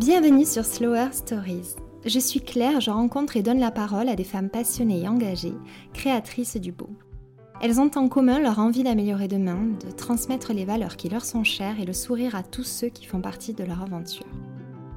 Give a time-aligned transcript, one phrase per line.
[0.00, 1.74] Bienvenue sur Slower Stories.
[2.06, 5.52] Je suis Claire, je rencontre et donne la parole à des femmes passionnées et engagées,
[5.92, 6.88] créatrices du beau.
[7.60, 11.44] Elles ont en commun leur envie d'améliorer demain, de transmettre les valeurs qui leur sont
[11.44, 14.24] chères et le sourire à tous ceux qui font partie de leur aventure.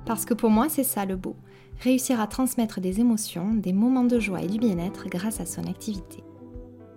[0.06, 1.36] Parce que pour moi, c'est ça le beau,
[1.82, 5.66] réussir à transmettre des émotions, des moments de joie et du bien-être grâce à son
[5.68, 6.24] activité.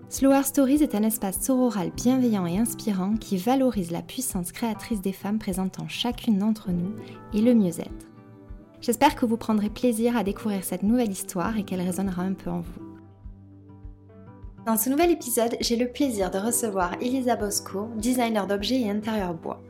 [0.08, 5.12] Slower Stories est un espace sororal bienveillant et inspirant qui valorise la puissance créatrice des
[5.12, 6.94] femmes présentant chacune d'entre nous
[7.34, 8.06] et le mieux-être.
[8.80, 12.50] J'espère que vous prendrez plaisir à découvrir cette nouvelle histoire et qu'elle résonnera un peu
[12.50, 12.85] en vous.
[14.66, 19.32] Dans ce nouvel épisode, j'ai le plaisir de recevoir Elisa Bosco, designer d'objets et intérieur
[19.32, 19.62] bois.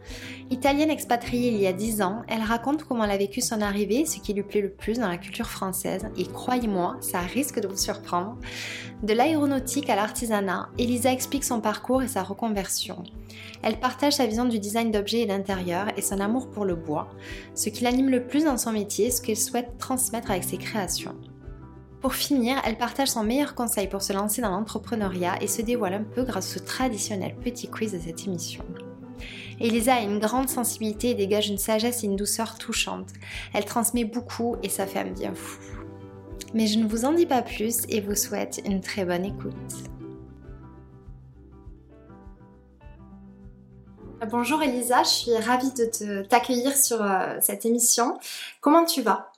[0.49, 4.07] Italienne expatriée il y a 10 ans, elle raconte comment elle a vécu son arrivée,
[4.07, 7.69] ce qui lui plaît le plus dans la culture française, et croyez-moi, ça risque de
[7.69, 8.39] vous surprendre.
[9.03, 13.05] De l'aéronautique à l'artisanat, Elisa explique son parcours et sa reconversion.
[13.63, 17.11] Elle partage sa vision du design d'objets et d'intérieur et son amour pour le bois,
[17.55, 21.17] ce qui l'anime le plus dans son métier, ce qu'elle souhaite transmettre avec ses créations.
[22.01, 25.95] Pour finir, elle partage son meilleur conseil pour se lancer dans l'entrepreneuriat et se dévoile
[25.95, 28.65] un peu grâce au traditionnel petit quiz de cette émission.
[29.59, 33.09] Elisa a une grande sensibilité et dégage une sagesse et une douceur touchantes.
[33.55, 35.61] Elle transmet beaucoup et ça fait un bien fou.
[36.53, 39.55] Mais je ne vous en dis pas plus et vous souhaite une très bonne écoute.
[44.31, 48.19] Bonjour Elisa, je suis ravie de t'accueillir sur euh, cette émission.
[48.61, 49.31] Comment tu vas?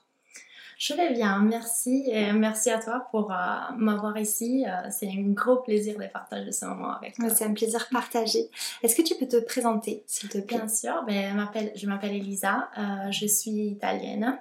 [0.79, 3.35] Je vais bien, merci et merci à toi pour euh,
[3.75, 4.65] m'avoir ici.
[4.65, 7.29] Euh, c'est un gros plaisir de partager ce moment avec toi.
[7.29, 8.49] C'est un plaisir partagé.
[8.81, 10.57] Est-ce que tu peux te présenter, s'il te plaît?
[10.57, 14.39] Bien sûr, ben, je m'appelle Elisa, euh, je suis italienne.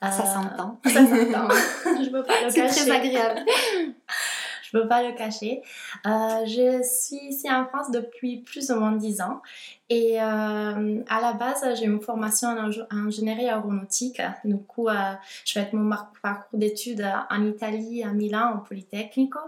[0.00, 0.80] ça s'entend.
[0.86, 1.48] Ça s'entend.
[2.02, 2.48] je peux pas le.
[2.48, 3.40] C'est très agréable.
[4.78, 5.62] peux pas le cacher.
[6.04, 9.40] je suis ici en France depuis plus ou moins 10 ans
[9.90, 14.20] et euh, à la base, j'ai une formation en, ingénierie aéronautique.
[14.42, 15.12] Du coup, euh,
[15.44, 19.38] je fais mon parcours d'études en Italie, à Milan, au Polytechnico.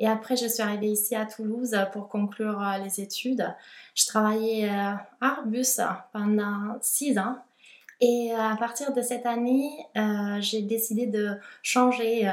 [0.00, 3.46] Et après, je suis arrivée ici à Toulouse pour conclure euh, les études.
[3.94, 5.80] Je travaillais à Arbus
[6.12, 7.36] pendant six ans.
[8.06, 12.32] Et euh, à partir de cette année, euh, j'ai décidé de changer euh,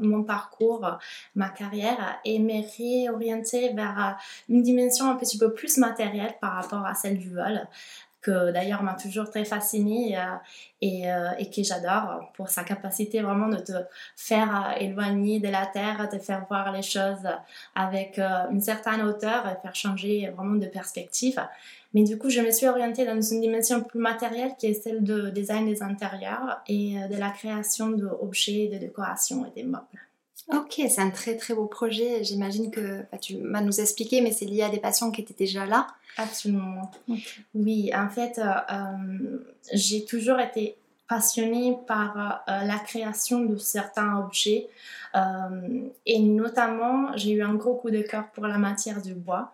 [0.00, 0.98] mon parcours,
[1.34, 6.86] ma carrière et me réorienter vers une dimension un petit peu plus matérielle par rapport
[6.86, 7.68] à celle du vol
[8.22, 10.14] que d'ailleurs m'a toujours très fascinée
[10.82, 11.04] et,
[11.54, 13.72] que j'adore pour sa capacité vraiment de te
[14.14, 17.26] faire éloigner de la terre, de faire voir les choses
[17.74, 21.40] avec une certaine hauteur et faire changer vraiment de perspective.
[21.92, 25.02] Mais du coup, je me suis orientée dans une dimension plus matérielle qui est celle
[25.02, 29.84] de design des intérieurs et euh, de la création d'objets de décoration et des meubles.
[30.52, 32.24] Ok, c'est un très très beau projet.
[32.24, 35.34] J'imagine que bah, tu vas nous expliquer, mais c'est lié à des passions qui étaient
[35.34, 35.88] déjà là.
[36.16, 36.90] Absolument.
[37.54, 40.76] Oui, en fait, euh, euh, j'ai toujours été
[41.08, 44.68] passionnée par la création de certains objets.
[46.06, 49.52] et notamment, j'ai eu un gros coup de cœur pour la matière du bois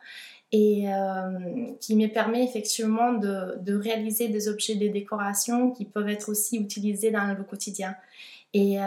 [0.53, 6.09] et euh, qui me permet effectivement de, de, réaliser des objets de décoration qui peuvent
[6.09, 7.97] être aussi utilisés dans le quotidien.
[8.55, 8.85] Et, euh,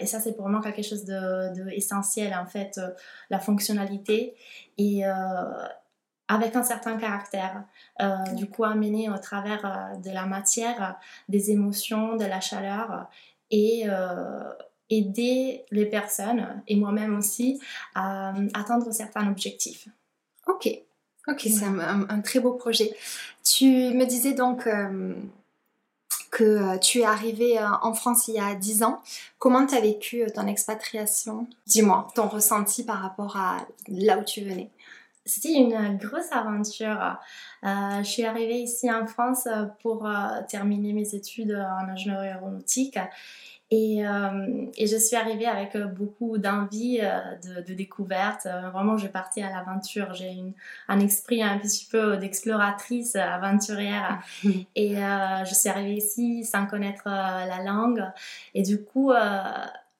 [0.00, 2.90] et ça, c'est pour moi quelque chose de, de essentiel, en fait, euh,
[3.30, 4.34] la fonctionnalité
[4.78, 5.04] et
[6.28, 7.64] avec un certain caractère,
[8.34, 10.98] du coup amené au travers de la matière,
[11.30, 13.08] des émotions, de la chaleur
[13.50, 13.84] et
[14.90, 17.58] aider les personnes et moi-même aussi
[17.94, 19.88] à atteindre certains objectifs.
[20.46, 20.68] Ok,
[21.28, 22.94] Ok, c'est un, très beau projet.
[23.42, 25.14] Tu me disais donc euh,
[26.30, 29.02] que euh, tu es arrivée euh, en France il y a 10 ans.
[29.38, 31.48] Comment tu as vécu ton expatriation?
[31.66, 34.70] Dis-moi, ton ressenti par rapport à là où tu venais.
[35.24, 37.18] C'était une grosse aventure.
[37.64, 39.48] je suis arrivée ici en France
[39.82, 40.08] pour
[40.48, 42.96] terminer mes études en ingénierie aéronautique
[43.70, 48.46] et, euh, et, je suis arrivée avec euh, beaucoup d'envie euh, de, de, découverte.
[48.46, 50.14] Vraiment, je partais à l'aventure.
[50.14, 50.36] J'ai
[50.86, 54.20] un esprit un petit peu d'exploratrice, aventurière.
[54.76, 58.04] et je suis arrivée ici sans connaître la langue.
[58.54, 59.12] Et du coup,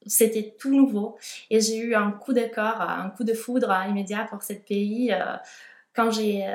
[0.07, 1.17] c'était tout nouveau.
[1.51, 5.13] Et j'ai eu un coup de cœur, un coup de foudre immédiat pour ce pays
[5.93, 6.47] quand j'ai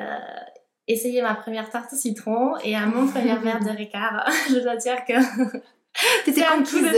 [0.88, 4.28] essayé ma première tarte au citron et à mon premier verre de Ricard.
[4.48, 5.14] je dois dire que
[6.24, 6.84] T'étais conquise.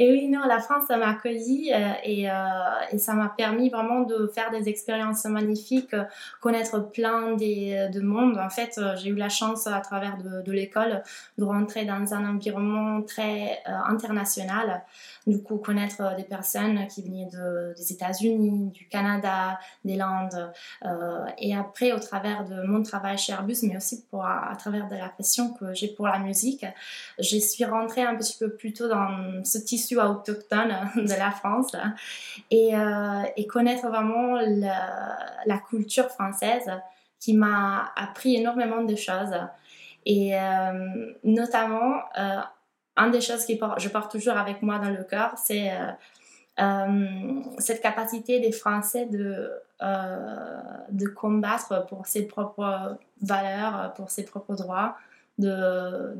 [0.00, 2.34] Et oui, non, la France, ça m'a accueilli euh, et, euh,
[2.92, 5.96] et, ça m'a permis vraiment de faire des expériences magnifiques,
[6.40, 8.38] connaître plein des, de monde.
[8.38, 11.02] En fait, j'ai eu la chance à travers de, de l'école
[11.36, 14.84] de rentrer dans un environnement très international.
[15.28, 20.52] Du coup, connaître des personnes qui venaient de, des États-Unis, du Canada, des Landes.
[21.38, 24.96] et après, au travers de mon travail chez Airbus, mais aussi pour, à, travers de
[24.96, 26.64] la passion que j'ai pour la musique,
[27.18, 31.72] je suis rentrée un petit peu plus tôt dans ce tissu autochtone de la France
[32.50, 36.70] et, euh, connaître vraiment la, culture française
[37.18, 39.34] qui m'a appris énormément de choses.
[40.06, 42.40] Et euh, notamment, euh,
[42.98, 45.70] une des choses que je porte toujours avec moi dans le cœur, c'est
[47.58, 49.52] cette capacité des Français de,
[50.90, 54.96] de combattre pour ses propres valeurs, pour ses propres droits,
[55.38, 56.14] de,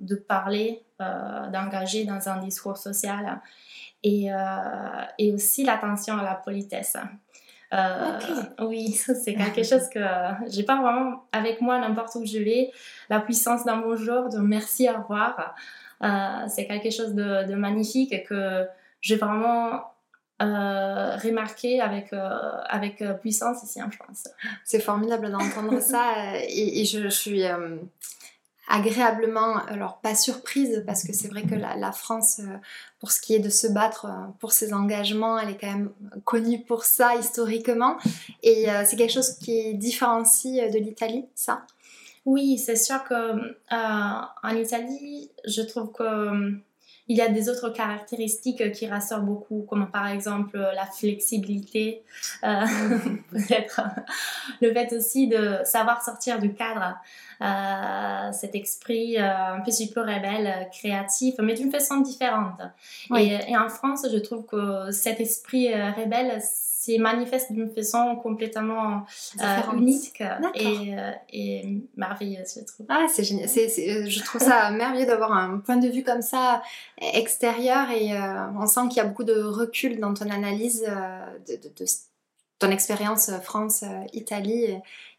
[0.00, 3.40] de, parler, euh, d'engager dans un discours social
[4.02, 4.36] et, euh,
[5.18, 6.96] et aussi l'attention à la politesse.
[7.72, 8.18] Euh,
[8.60, 8.92] oui,
[9.24, 10.00] c'est quelque chose que
[10.48, 12.70] j'ai pas vraiment avec moi n'importe où je vais.
[13.10, 15.54] La puissance d'un bonjour, de merci, au revoir,
[16.48, 18.66] c'est quelque chose de, de magnifique que
[19.00, 19.82] j'ai vraiment
[20.42, 24.28] euh, remarqué avec, euh, avec euh, puissance ici en France.
[24.64, 26.12] C'est formidable d'entendre ça
[26.48, 27.42] et, je, suis
[28.68, 32.40] agréablement, alors pas surprise parce que c'est vrai que la, France,
[32.98, 34.08] pour ce qui est de se battre
[34.40, 35.90] pour ses engagements, elle est quand même
[36.24, 37.96] connue pour ça historiquement.
[38.42, 41.62] Et c'est quelque chose qui différencie de l'Italie, ça?
[42.24, 46.58] Oui, c'est sûr que en Italie, je trouve que
[47.08, 52.02] il y a des autres caractéristiques qui rassurent beaucoup, comme par exemple la flexibilité,
[52.42, 52.64] euh,
[53.30, 53.80] peut-être
[54.60, 56.96] le fait aussi de savoir sortir du cadre,
[57.42, 62.60] euh, cet esprit euh, un petit peu rebelle, créatif, mais d'une façon différente.
[63.16, 66.40] Et, et, en France, je trouve que cet esprit rebelle,
[66.86, 69.04] c'est manifeste d'une façon complètement
[69.40, 70.22] euh, unique
[70.54, 72.86] et, euh, et, merveilleuse, je trouve.
[72.88, 73.48] Ah, c'est génial.
[73.48, 76.62] Euh, je trouve ça merveilleux d'avoir un point de vue comme ça
[76.98, 78.12] extérieur et
[78.56, 81.84] on sent qu'il y a beaucoup de recul dans ton analyse de, de,
[82.58, 84.64] ton expérience France-Italie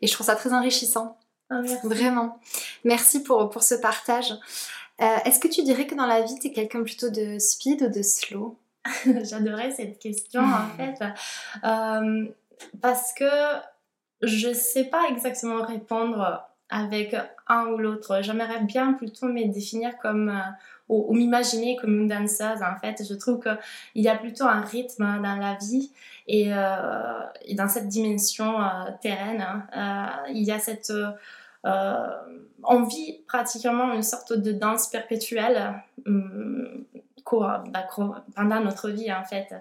[0.01, 1.17] et, je trouve ça très enrichissant.
[1.49, 2.39] Ah, Vraiment.
[2.83, 4.33] Merci pour, pour ce partage.
[4.99, 7.89] Est-ce que tu dirais que dans la vie, tu es quelqu'un plutôt de speed ou
[7.89, 8.57] de slow?
[9.23, 11.03] J'adorais cette question en fait
[11.63, 12.25] euh,
[12.81, 13.29] parce que
[14.21, 17.15] je sais pas exactement répondre avec
[17.47, 18.21] un ou l'autre.
[18.21, 20.41] J'aimerais bien plutôt me définir comme euh,
[20.89, 22.61] ou, m'imaginer comme une danseuse.
[22.61, 25.91] En fait, je trouve qu'il y a plutôt un rythme dans la vie
[26.27, 27.19] et, euh,
[27.53, 28.57] dans cette dimension
[29.01, 30.23] terraine, hein.
[30.29, 30.91] il y a cette
[32.63, 35.73] on vit pratiquement une sorte de danse perpétuelle
[36.05, 36.85] hum,
[37.29, 39.53] pendant notre vie en fait.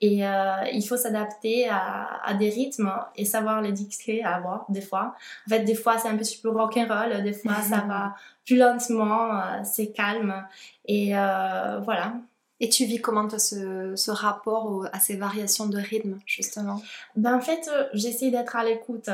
[0.00, 4.80] Et euh, il faut s'adapter à, des rythmes et savoir les dicter, à avoir des
[4.80, 5.14] fois.
[5.46, 8.14] En fait, des fois c'est un petit peu rock'n'roll, des fois ça va
[8.44, 10.46] plus lentement, euh, c'est calme.
[10.86, 12.14] Et euh, voilà.
[12.60, 16.80] Et tu vis comment ce, ce rapport à ces variations de rythme justement?
[17.16, 19.10] Ben, En fait, j'essaie d'être à l'écoute.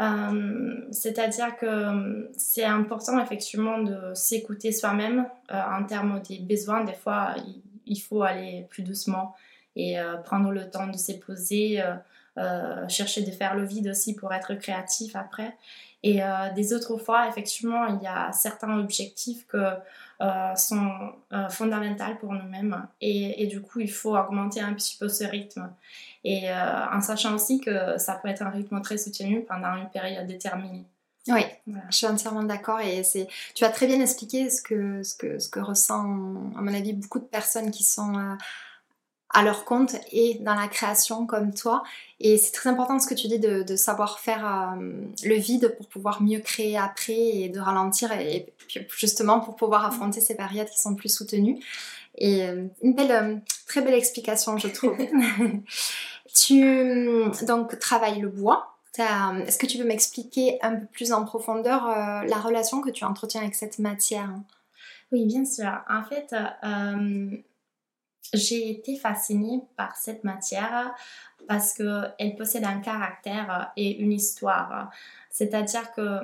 [0.00, 6.84] Euh, c'est-à-dire que euh, c'est important effectivement de s'écouter soi-même euh, en termes des besoins.
[6.84, 7.34] Des fois,
[7.86, 9.36] il, faut aller plus doucement
[9.76, 11.82] et prendre le temps de se poser,
[12.88, 15.56] chercher de faire le vide aussi pour être créatif après.
[16.02, 16.20] Et
[16.54, 19.64] des autres fois, effectivement, il y a certains objectifs que
[20.56, 21.12] sont
[21.50, 22.86] fondamentaux pour nous-mêmes.
[23.00, 25.70] Et, et, du coup, il faut augmenter un petit peu ce rythme.
[26.24, 29.90] Et euh, en sachant aussi que ça peut être un rythme très soutenu pendant une
[29.90, 30.84] période déterminée.
[31.28, 35.14] Oui, je suis entièrement d'accord et c'est tu as très bien expliqué ce que ce
[35.14, 38.34] que ce que ressent à mon avis beaucoup de personnes qui sont euh,
[39.34, 41.82] à leur compte et dans la création comme toi.
[42.20, 44.92] Et c'est très important ce que tu dis de, de savoir faire euh,
[45.24, 48.52] le vide pour pouvoir mieux créer après et de ralentir et,
[48.96, 51.58] justement pour pouvoir affronter ces périodes qui sont plus soutenues.
[52.16, 52.44] Et
[52.82, 54.96] une belle très belle explication je trouve.
[56.34, 56.64] Tu
[57.46, 58.74] donc travailles le bois.
[58.98, 63.04] Est-ce que tu peux m'expliquer un peu plus en profondeur euh, la relation que tu
[63.04, 64.30] entretiens avec cette matière?
[65.10, 65.70] Oui, bien sûr.
[65.88, 66.32] En fait,
[66.64, 67.36] euh,
[68.32, 70.94] j'ai été fascinée par cette matière
[71.46, 74.90] parce qu'elle possède un caractère et une histoire.
[75.30, 76.20] C'est-à-dire que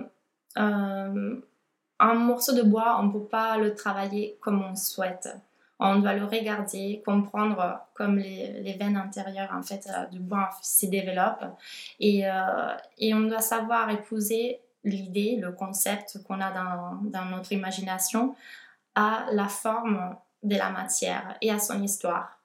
[0.58, 1.40] euh,
[1.98, 5.28] un morceau de bois, on ne peut pas le travailler comme on souhaite
[5.80, 10.86] on doit le regarder, comprendre comme les, veines intérieures en fait euh, du bois se
[10.86, 11.56] développent
[11.98, 18.34] et, euh, et on doit savoir épouser l'idée, le concept qu'on a dans, notre imagination
[18.94, 22.40] à la forme de la matière et à son histoire.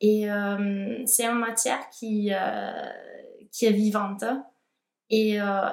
[0.00, 2.90] Et euh, c'est une matière qui, euh,
[3.50, 4.24] qui est vivante.
[5.10, 5.70] Et, euh,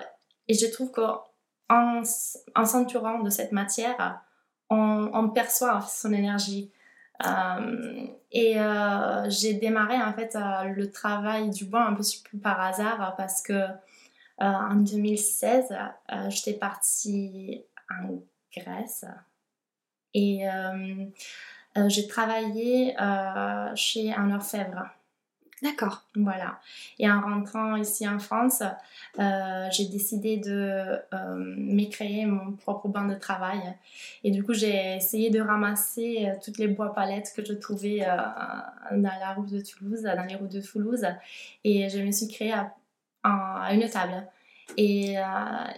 [0.47, 1.21] et je trouve qu'en
[1.69, 4.21] en s'entourant de cette matière,
[4.69, 6.71] on, on, perçoit son énergie.
[8.31, 8.55] et
[9.29, 10.35] j'ai démarré en fait
[10.75, 12.03] le travail du bois un peu
[12.41, 13.67] par hasard parce que
[14.37, 15.75] en 2016,
[16.29, 18.19] j'étais partie en
[18.55, 19.05] Grèce
[20.13, 20.45] et
[21.77, 24.89] euh, j'ai travaillé euh, chez un orfèvre.
[25.61, 26.03] D'accord.
[26.15, 26.59] Voilà.
[26.99, 28.61] Et en rentrant ici en France,
[29.19, 33.61] euh, j'ai décidé de me créer mon propre banc de travail.
[34.23, 38.05] Et du coup, j'ai essayé de ramasser toutes les bois palettes que je trouvais
[38.91, 41.05] dans la route de Toulouse, dans les routes de Toulouse.
[41.63, 42.53] Et je me suis créée
[43.23, 44.27] à une table.
[44.77, 45.21] Et, euh,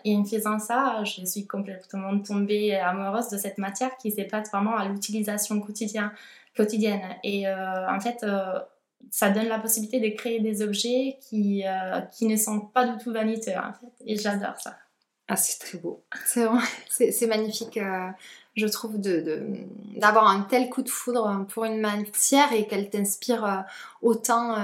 [0.06, 4.76] et, en faisant ça, je suis complètement tombée amoureuse de cette matière qui s'épate vraiment
[4.76, 6.12] à l'utilisation quotidienne,
[6.56, 7.02] quotidienne.
[7.24, 8.60] Et euh, en fait, euh,
[9.12, 11.64] ça donne la possibilité de créer des objets qui,
[12.14, 14.06] qui ne sont pas du tout vaniteux, en fait.
[14.06, 14.76] Et j'adore ça.
[15.28, 16.04] Ah, c'est très beau.
[16.26, 16.48] C'est
[17.12, 17.80] c'est magnifique,
[18.56, 23.66] je trouve, d'avoir de, un tel coup de foudre pour une matière et qu'elle t'inspire
[24.02, 24.56] autant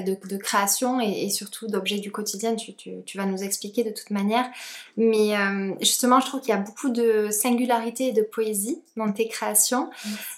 [0.00, 4.46] de, création et, surtout d'objets du quotidien, tu, vas nous expliquer de toute manière.
[4.96, 9.12] Mais euh, justement, je trouve qu'il y a beaucoup de singularité et de poésie dans
[9.12, 9.90] tes créations.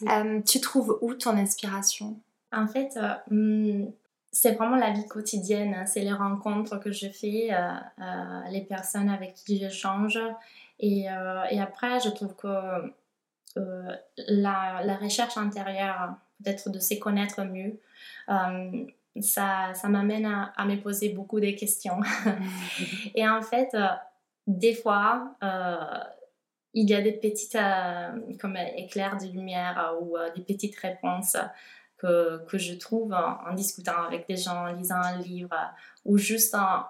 [0.09, 2.17] Euh, tu trouves où ton inspiration?
[2.53, 3.87] En fait, euh, hmm,
[4.33, 5.87] c'est vraiment la vie quotidienne, hein.
[5.87, 7.51] c'est les rencontres que je fais,
[8.51, 10.19] les personnes avec qui j'échange.
[10.81, 11.07] Et,
[11.51, 12.49] et après, je trouve que
[13.57, 17.79] la, la, recherche intérieure, peut-être de se connaître mieux,
[19.21, 22.01] ça, ça m'amène à, me poser beaucoup de questions.
[23.15, 23.87] et en fait, euh,
[24.47, 26.01] des fois, euh,
[26.73, 31.37] il y a des petites euh, comme éclairs de lumière ou des petites réponses
[31.97, 35.55] que, que je trouve en, discutant avec des gens, en lisant un livre
[36.05, 36.85] ou juste en,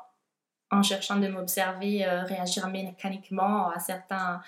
[0.70, 4.40] en cherchant de m'observer, réagir mécaniquement à certaines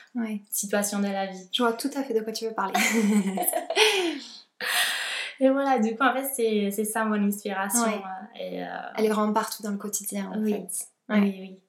[0.51, 1.47] situations de la vie.
[1.53, 2.81] Je vois tout à fait de quoi tu veux parler.
[5.41, 7.85] Et voilà, du coup, en fait, c'est ça mon inspiration.
[7.87, 10.53] Euh, et, euh, Elle est vraiment partout dans le quotidien, en oui.
[10.53, 10.87] fait.
[11.09, 11.63] Oui, oui,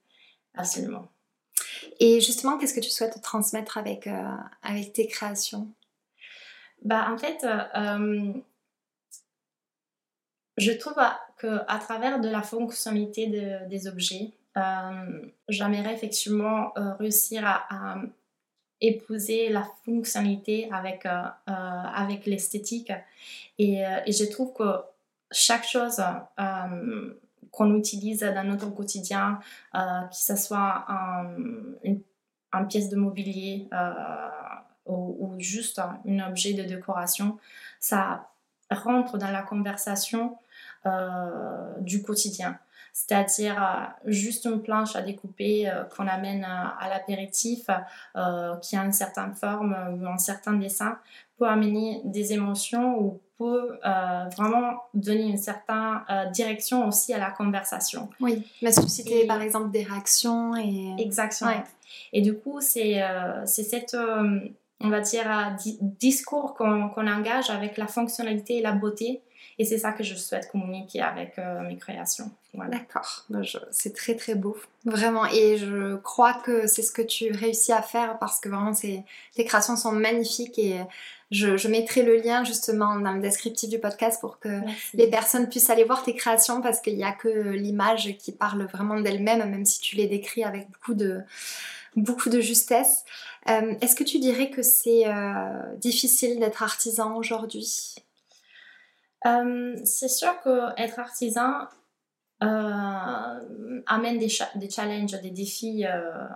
[0.55, 1.09] absolument.
[1.99, 4.31] Et justement, qu'est-ce que tu souhaites transmettre avec, euh,
[4.63, 5.73] avec tes créations?
[6.83, 7.45] Bah, En fait,
[10.57, 10.95] je trouve
[11.39, 14.31] qu'à travers de la fonctionnalité de, des objets,
[15.49, 17.97] j'aimerais effectivement réussir à,
[18.81, 22.91] épouser la fonctionnalité avec, euh, euh, avec l'esthétique.
[23.57, 24.81] Et, euh, et, je trouve que
[25.31, 26.01] chaque chose
[27.51, 29.39] qu'on utilise dans notre quotidien,
[29.73, 30.85] que ce soit
[31.83, 32.01] une,
[32.69, 33.67] pièce de mobilier
[34.85, 37.37] ou, juste un objet de décoration,
[37.81, 38.29] ça
[38.71, 40.37] rentre dans la conversation
[41.81, 42.57] du quotidien
[42.97, 47.69] c'est-à-dire euh, juste une planche à découper euh, qu'on amène à, l'apéritif,
[48.15, 50.97] euh, qui a une certaine forme ou un certain dessin,
[51.37, 53.77] peut amener des émotions ou peut
[54.35, 55.99] vraiment donner une certaine
[56.33, 58.09] direction aussi à la conversation.
[58.19, 60.95] Oui, mais susciter par exemple des réactions et...
[60.97, 61.51] Exactement.
[62.13, 62.99] Et du coup, c'est
[63.45, 63.95] c'est cette
[64.79, 69.21] on va dire, discours qu'on engage avec la fonctionnalité et la beauté
[69.59, 72.31] et c'est ça que je souhaite communiquer avec euh, mes créations.
[72.53, 75.25] D'accord, bah, c'est très très beau, vraiment.
[75.27, 79.03] Et je crois que c'est ce que tu réussis à faire parce que vraiment tes
[79.45, 80.79] créations sont magnifiques et
[81.29, 84.61] je, mettrai le lien justement dans le descriptif du podcast pour que
[84.93, 88.65] les personnes puissent aller voir tes créations parce qu'il n'y a que l'image qui parle
[88.65, 91.21] vraiment d'elle-même, même si tu les décris avec beaucoup de,
[91.95, 93.03] beaucoup de justesse.
[93.49, 97.95] Euh, est-ce que tu dirais que c'est euh, difficile d'être artisan aujourd'hui?
[99.25, 101.67] Euh, c'est sûr qu'être artisan
[102.43, 106.27] euh, amène des, des, challenges, des défis euh,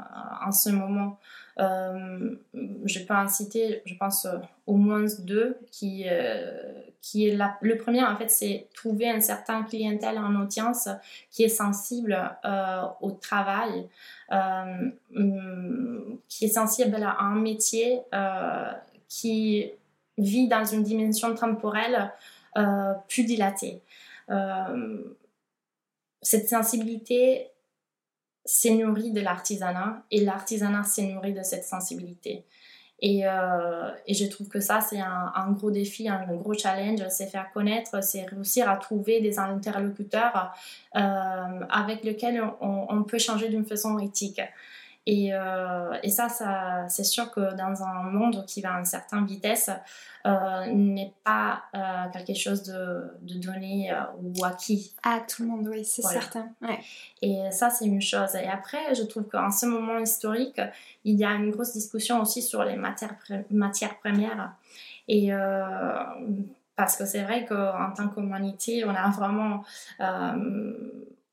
[0.46, 1.20] en ce moment.
[1.58, 4.28] je peux en citer, je pense,
[4.66, 6.06] au moins deux, qui,
[7.02, 10.90] qui est le premier, en fait, c'est trouver un certain clientèle en audience
[11.30, 12.18] qui est sensible
[13.00, 13.88] au travail,
[16.28, 18.02] qui est sensible à un métier
[19.08, 19.72] qui
[20.18, 22.12] vit dans une dimension temporelle
[23.08, 23.82] plus dilatée.
[24.32, 25.04] Euh,
[26.22, 27.48] cette sensibilité
[28.46, 32.46] s'est nourrie de l'artisanat et l'artisanat s'est nourri de cette sensibilité.
[33.04, 37.52] Et, euh, je trouve que ça, c'est un, gros défi, un, gros challenge, c'est faire
[37.52, 40.54] connaître, c'est réussir à trouver des interlocuteurs
[40.94, 44.42] avec lesquels on peut changer d'une façon éthique.
[45.08, 48.86] Et, euh, et ça, ça c'est sûr que dans un monde qui va à une
[48.86, 49.72] certaine vitesse,
[50.28, 53.92] euh, n'est pas euh, quelque chose de, de donné
[54.22, 54.94] ou acquis.
[55.04, 56.50] À tout le monde, oui, c'est certain.
[56.62, 56.80] Ouais.
[57.24, 58.36] Et ça, c'est une chose.
[58.36, 60.62] Et après, je trouve qu'en ce moment historique,
[61.04, 63.16] il y a une grosse discussion aussi sur les matières,
[63.50, 64.54] matières premières.
[65.08, 65.32] Et
[66.76, 69.64] parce que c'est vrai qu'en tant qu'humanité, on a vraiment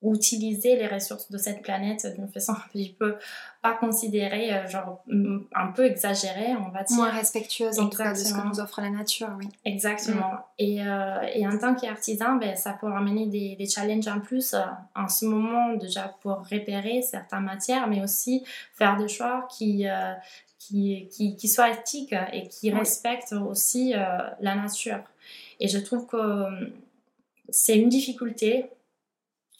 [0.02, 3.17] utiliser les ressources de cette planète d'une façon un petit peu
[3.61, 6.97] pas considérée, euh, genre mm, un peu exagérée, on va dire.
[6.97, 9.49] Moins respectueuse en tout cas de ce que nous offre la nature, oui.
[9.64, 10.33] Exactement.
[10.33, 10.43] Mm.
[10.59, 14.55] Et, euh, et, en tant qu'artisan, ben, ça peut amener des, des, challenges en plus
[14.55, 14.61] euh,
[14.95, 19.87] en ce moment déjà pour repérer certaines matières, mais aussi faire des choix qui,
[20.59, 25.02] qui, qui, qui, soient éthiques et qui respectent aussi la nature.
[25.61, 26.47] Et je trouve que
[27.49, 28.71] c'est une difficulté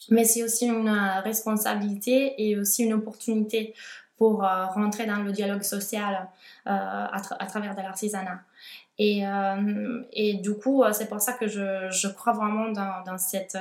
[0.09, 3.73] mais c'est aussi une euh, responsabilité et aussi une opportunité
[4.17, 6.29] pour euh, rentrer dans le dialogue social
[6.67, 8.41] euh, à, travers de l'artisanat.
[9.01, 9.23] Et,
[10.11, 13.57] et, du coup, c'est pour ça que je, je crois vraiment dans, dans cette,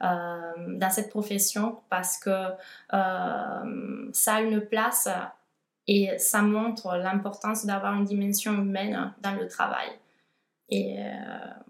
[0.00, 2.30] dans cette profession parce que
[2.90, 5.10] ça a une place
[5.86, 9.88] et ça montre l'importance d'avoir une dimension humaine dans le travail.
[10.70, 10.96] Et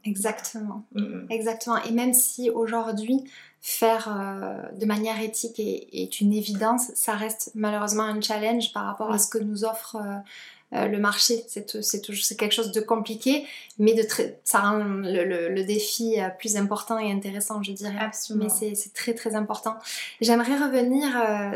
[0.04, 0.84] Exactement.
[1.30, 1.82] Exactement.
[1.82, 3.24] Et même si aujourd'hui,
[3.62, 9.12] faire euh, de manière éthique est, une évidence, ça reste malheureusement un challenge par rapport
[9.12, 11.44] à ce que nous offre euh, euh, le marché.
[11.46, 13.46] C'est quelque chose de compliqué,
[13.78, 14.04] mais de
[14.42, 17.94] ça rend le, défi plus important et intéressant, je dirais.
[18.00, 18.48] Absolument.
[18.60, 19.76] Mais c'est très très important.
[20.20, 21.08] J'aimerais revenir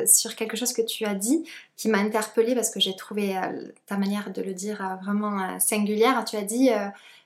[0.06, 1.44] sur quelque chose que tu as dit
[1.76, 3.34] qui m'a interpellée parce que j'ai trouvé
[3.86, 6.24] ta manière de le dire vraiment singulière.
[6.24, 6.68] Tu as dit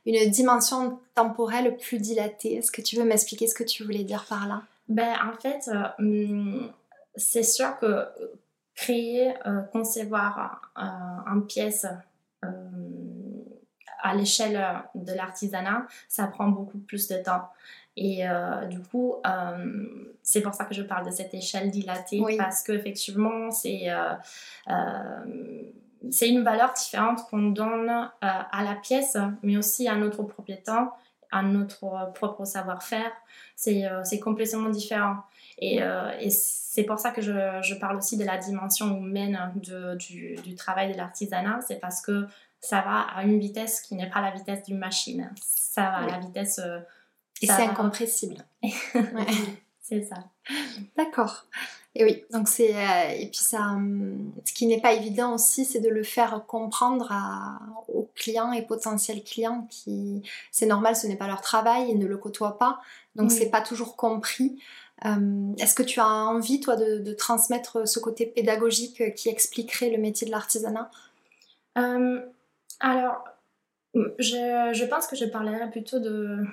[0.07, 2.55] une dimension temporelle plus dilatée.
[2.55, 4.63] Est-ce que tu veux m'expliquer ce que tu voulais dire par là?
[4.91, 6.71] Ben, En fait, euh, hum,
[7.15, 8.07] c'est sûr que
[8.75, 11.87] créer, euh, concevoir euh, une pièce
[14.03, 14.59] à l'échelle
[14.95, 17.51] de l'artisanat, ça prend beaucoup plus de temps.
[17.99, 18.23] Et
[18.71, 19.17] du coup,
[20.23, 23.91] c'est pour ça que je parle de cette échelle dilatée, parce qu'effectivement, c'est
[26.11, 30.89] c'est une valeur différente qu'on donne euh, à la pièce, mais aussi à notre propriétaire,
[31.33, 33.13] à notre propre savoir-faire.
[33.57, 35.17] C'est euh, complètement différent.
[35.59, 37.33] Et, euh, et c'est pour ça que je,
[37.63, 41.61] je, parle aussi de la dimension humaine de, du, du, travail de l'artisanat.
[41.67, 42.27] C'est parce que
[42.61, 45.31] ça va à une vitesse qui n'est pas la vitesse d'une machine.
[45.41, 46.61] Ça va à la vitesse...
[47.41, 48.45] et c'est incompressible.
[49.91, 50.17] c'est ça.
[50.97, 51.47] D'accord.
[51.97, 55.65] Et oui, donc c'est euh, et puis ça, hum, ce qui n'est pas évident aussi,
[55.65, 60.23] c'est de le faire comprendre à, aux clients et potentiels clients qui,
[60.53, 62.81] c'est normal, ce n'est pas leur travail, ils ne le côtoient pas,
[63.17, 64.63] donc c'est pas toujours compris.
[65.05, 69.99] Hum, est-ce que tu as envie, toi, de, transmettre ce côté pédagogique qui expliquerait le
[69.99, 70.91] métier de l'artisanat?
[71.75, 72.23] Hum,
[72.79, 73.25] Alors,
[73.95, 76.45] je, je, pense que je parlerai plutôt de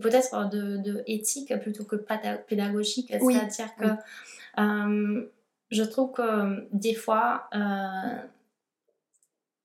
[0.00, 5.26] peut-être de, de, éthique plutôt que pédagogique, c'est-à-dire que euh,
[5.70, 8.22] je trouve que des fois, euh,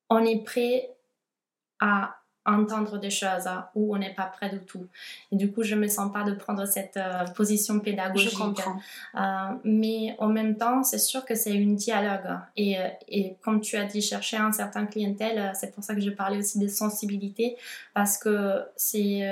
[0.09, 0.95] on est prêt
[1.79, 4.85] à entendre des choses hein, où on n'est pas prêt du tout.
[5.31, 8.31] Et du coup, je me sens pas de prendre cette euh, position pédagogique.
[8.31, 8.77] Je comprends.
[9.15, 12.37] Euh, mais en même temps, c'est sûr que c'est une dialogue.
[12.55, 16.01] Et, euh, et, comme tu as dit, chercher un certain clientèle, c'est pour ça que
[16.01, 17.57] je parlais aussi de sensibilité,
[17.93, 19.27] parce que c'est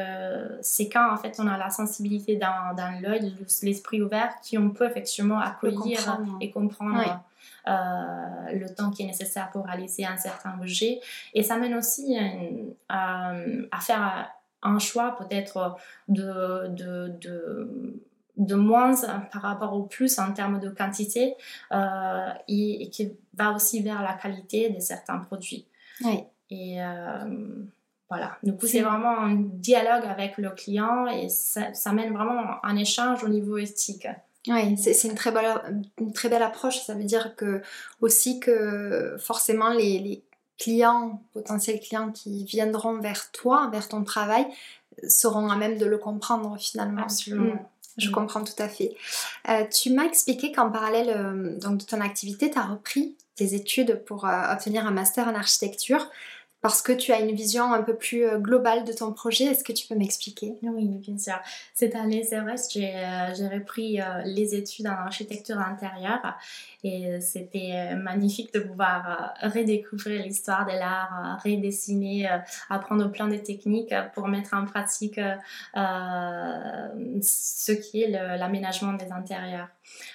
[0.62, 4.86] c'est quand en fait on a la sensibilité dans, dans l'œil, l'esprit ouvert, qu'on peut
[4.86, 7.22] effectivement accueillir et comprendre.
[7.66, 11.00] Le temps qui est nécessaire pour réaliser un certain objet.
[11.34, 12.18] Et ça mène aussi
[12.90, 13.34] à,
[13.72, 14.30] à faire
[14.64, 15.76] un choix peut-être
[16.08, 18.02] de, de, de,
[18.38, 18.94] de, moins
[19.32, 21.36] par rapport au plus en termes de quantité
[21.72, 25.68] euh, et, qui va aussi vers la qualité de certains produits.
[26.04, 26.24] Oui.
[26.50, 27.66] Et euh,
[28.10, 32.64] voilà, du coup c'est vraiment un dialogue avec le client et ça, ça mène vraiment
[32.64, 34.08] un échange au niveau éthique.
[34.48, 36.80] Oui, c'est une très, belle, une très belle approche.
[36.86, 37.62] Ça veut dire que
[38.02, 40.24] aussi que forcément les, les
[40.60, 44.46] clients, potentiels clients qui viendront vers toi, vers ton travail,
[45.08, 47.04] seront à même de le comprendre finalement.
[47.04, 47.56] Absolument.
[47.56, 47.66] Mm.
[47.98, 48.12] Je mm.
[48.12, 48.96] comprends tout à fait.
[49.50, 53.54] Euh, tu m'as expliqué qu'en parallèle euh, donc de ton activité, tu as repris tes
[53.56, 56.10] études pour euh, obtenir un master en architecture
[56.64, 59.44] parce que tu as une vision un peu plus euh, globale de ton projet.
[59.44, 60.54] Est-ce que tu peux m'expliquer?
[60.62, 61.36] Oui, bien sûr.
[61.74, 66.38] Cette année, c'est vrai, j'ai euh, repris euh, les études en architecture intérieure
[66.86, 72.30] et c'était magnifique de pouvoir redécouvrir l'histoire de l'art, redessiner,
[72.70, 75.18] apprendre plein de techniques pour mettre en pratique
[75.76, 79.70] ce qui est l'aménagement des intérieurs.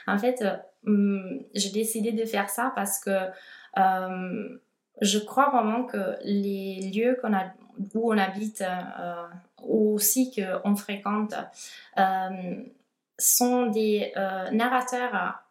[0.06, 0.44] En fait,
[0.86, 3.10] hum, j'ai décidé de faire ça parce que
[5.00, 7.20] je crois vraiment que les lieux
[7.94, 8.64] où on habite
[9.62, 11.34] ou aussi qu'on fréquente
[13.18, 14.12] sont des
[14.52, 15.42] narrateurs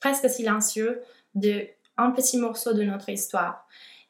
[0.00, 1.02] presque silencieux
[1.34, 3.66] de un petit morceau de notre histoire.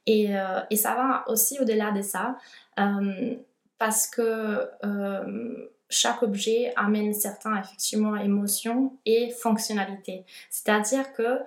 [0.07, 2.37] Et, euh, ça va aussi au-delà de ça,
[2.79, 3.35] euh,
[3.79, 10.25] parce que euh, chaque objet amène certaines effectivement émotions et fonctionnalités.
[10.51, 11.41] C'est-à-dire que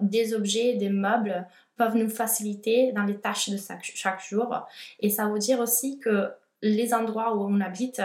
[0.00, 1.46] des objets, des meubles
[1.76, 4.66] peuvent nous faciliter dans les tâches de chaque, chaque jour.
[5.00, 6.30] Et ça veut dire aussi que
[6.62, 8.02] les endroits où on habite,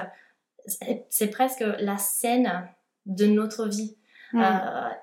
[1.09, 2.67] c'est presque la scène
[3.05, 3.95] de notre vie.
[4.33, 4.43] Mm.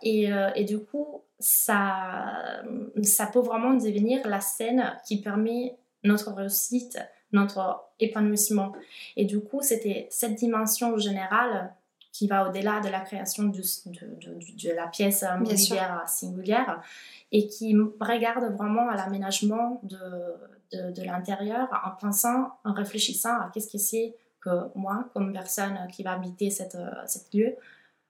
[0.03, 2.63] et, et, du coup, ça,
[3.03, 6.99] ça peut vraiment devenir la scène qui permet notre réussite,
[7.33, 8.73] notre épanouissement.
[9.17, 11.73] Et du coup, c'était cette dimension générale
[12.13, 16.83] qui va au-delà de la création de, de, la pièce mobilière singulière
[17.31, 23.71] et qui regarde vraiment à l'aménagement de, de, l'intérieur en pensant, en réfléchissant à qu'est-ce
[23.71, 27.57] que c'est que moi, comme personne qui va habiter cette, cette lieu,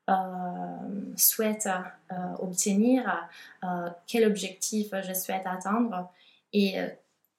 [0.08, 1.68] euh, souhaite
[2.10, 3.28] euh, obtenir,
[3.62, 6.10] euh, quel objectif je souhaite atteindre
[6.54, 6.76] et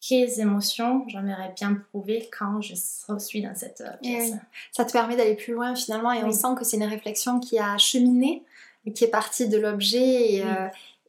[0.02, 2.76] quelles émotions j'aimerais bien prouver quand je
[3.18, 4.34] suis dans cette eh pièce.
[4.72, 7.60] Ça te permet d'aller plus loin finalement et on sent que c'est une réflexion qui
[7.60, 8.44] a cheminé,
[8.96, 10.44] qui est partie de l'objet et,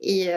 [0.02, 0.30] et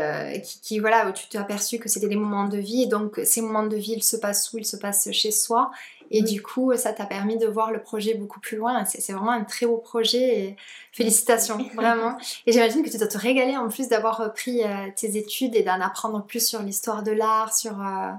[0.43, 3.21] qui, qui, voilà où tu t'es aperçu que c'était des moments de vie et donc
[3.23, 4.57] ces moments de vie ils se passent où?
[4.57, 5.71] Ils se passent chez soi
[6.15, 8.85] et du coup, ça t'a permis de voir le projet beaucoup plus loin.
[8.85, 10.39] C'est vraiment un très beau projet.
[10.39, 10.55] Et
[10.91, 12.19] félicitations, vraiment.
[12.45, 15.63] Et j'imagine que tu dois te régaler en plus d'avoir repris euh, tes études et
[15.63, 17.81] d'en apprendre plus sur l'histoire de l'art, sur.
[17.81, 18.11] Euh,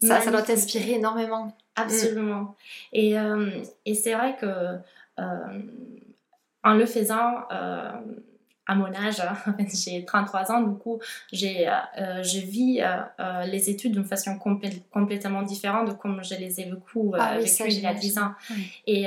[0.00, 1.52] ça, ça doit t'inspirer énormément.
[1.74, 2.54] Absolument.
[2.92, 3.50] Et, euh,
[3.84, 4.78] et c'est vrai que
[6.62, 7.42] en le faisant,
[8.66, 9.22] à mon âge,
[9.72, 11.00] j'ai 33 ans, du coup,
[11.32, 16.34] j'ai, euh, je vis euh, euh, les études d'une façon complètement différente de comme je
[16.34, 18.32] les ai vécues ah, il y a 10 ans.
[18.86, 19.06] Et,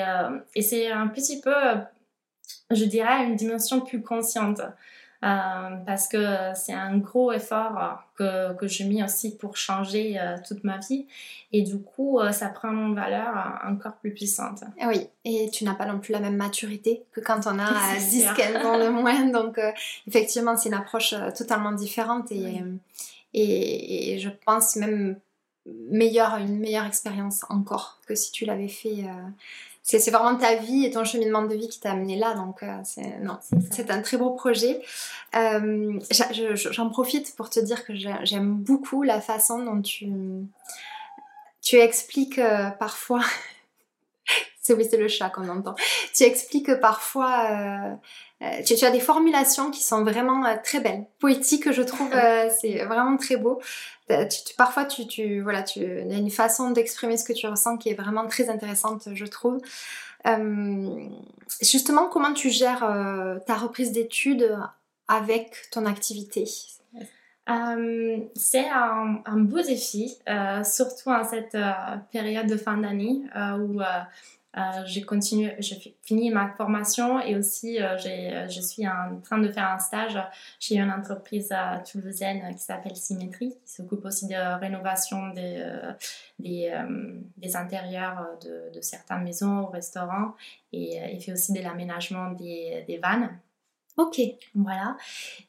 [0.56, 1.54] et c'est un petit peu,
[2.72, 4.62] je dirais, une dimension plus consciente.
[5.22, 10.38] Euh, parce que c'est un gros effort que, que j'ai mis aussi pour changer euh,
[10.48, 11.08] toute ma vie.
[11.52, 14.64] Et du coup, euh, ça prend une valeur encore plus puissante.
[14.80, 17.98] Ah oui, et tu n'as pas non plus la même maturité que quand on a
[17.98, 19.26] 10-15 ans de moins.
[19.26, 19.60] Donc,
[20.08, 22.64] effectivement, c'est une approche totalement différente et,
[23.34, 25.18] et, et, je pense même
[25.90, 29.06] meilleure, une meilleure expérience encore que si tu l'avais fait
[29.98, 32.36] c'est vraiment ta vie et ton cheminement de vie qui t'a amené là.
[32.36, 34.82] Donc, euh, c'est un très beau projet.
[35.36, 36.00] Euh,
[36.72, 40.08] j'en profite pour te dire que j'aime beaucoup la façon dont tu,
[41.62, 43.22] tu expliques euh, parfois.
[44.62, 45.76] c'est oui, c'est le chat qu'on entend.
[46.14, 47.98] Tu expliques parfois.
[48.66, 52.10] Tu, tu, as des formulations qui sont vraiment très belles, poétiques, je trouve.
[52.62, 53.60] c'est vraiment très beau.
[54.08, 57.90] Tu, parfois, tu, tu, voilà, tu as une façon d'exprimer ce que tu ressens qui
[57.90, 59.60] est vraiment très intéressante, je trouve.
[60.28, 61.10] Euh,
[61.62, 64.58] justement, comment tu gères euh, ta reprise d'études
[65.08, 66.46] avec ton activité?
[67.50, 70.18] Euh, c'est un, un, beau défi,
[70.64, 71.58] surtout en cette
[72.12, 73.24] période de fin d'année
[73.60, 73.82] où
[74.58, 79.38] euh, j'ai continué, j'ai fini ma formation et aussi euh, euh, je suis en train
[79.38, 80.18] de faire un stage
[80.60, 81.54] chez une entreprise
[81.90, 85.64] toulousaine qui s'appelle Symétrie, qui s'occupe aussi de rénovation des,
[86.40, 90.34] des, intérieurs de, de, certaines maisons restaurants
[90.74, 93.30] et il fait aussi de l'aménagement des, des vannes.
[94.00, 94.22] Ok.
[94.56, 94.96] Voilà.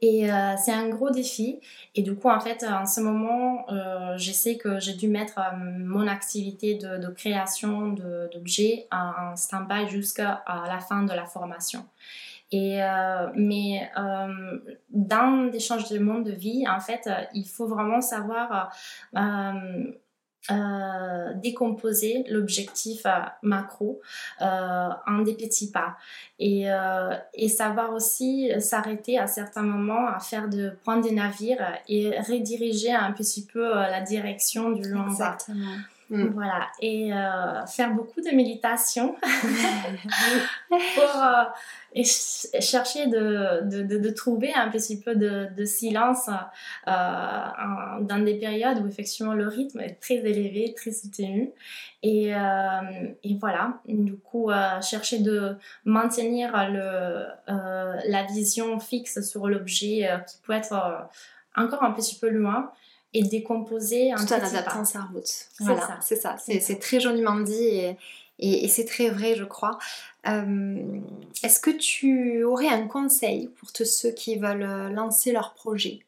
[0.01, 1.61] Et euh, c'est un gros défi.
[1.95, 5.39] Et du coup, en fait, en ce moment, euh, je sais que j'ai dû mettre
[5.39, 7.91] euh, mon activité de, création
[8.33, 11.87] d'objets en stand-by jusqu'à la fin de la formation.
[12.51, 12.81] Et,
[13.37, 13.89] mais
[14.91, 18.73] dans l'échange de monde de vie, en fait, il faut vraiment savoir
[20.51, 23.11] euh, décomposer l'objectif euh,
[23.43, 24.01] macro
[24.41, 25.99] euh, en des petits pas
[26.39, 26.65] et,
[27.35, 32.91] et savoir aussi s'arrêter à certains moments à faire de points des navires et rediriger
[32.91, 35.77] un petit peu la direction du long Exactement.
[36.11, 36.31] Mm.
[36.31, 39.15] Voilà, et euh, faire beaucoup de méditation
[40.69, 42.03] pour euh,
[42.61, 46.29] chercher de, de, de, trouver un petit peu de, silence
[46.89, 46.91] euh,
[48.01, 51.53] dans des périodes où effectivement le rythme est très élevé, très soutenu.
[52.03, 60.39] Et, et voilà, du coup, chercher de maintenir le, la vision fixe sur l'objet qui
[60.45, 61.09] peut être
[61.55, 62.73] encore un petit peu loin
[63.13, 65.49] et décomposer un Tout en adaptant sa route.
[65.59, 66.37] Voilà, c'est ça.
[66.39, 67.97] C'est très joliment dit et,
[68.39, 69.79] Et, c'est très vrai, je crois.
[70.27, 71.01] Euh,
[71.43, 76.01] est-ce que tu aurais un conseil pour tous ceux qui veulent lancer leur projet?